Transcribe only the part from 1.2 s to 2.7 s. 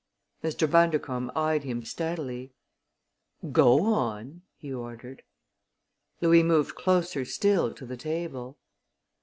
eyed him steadily.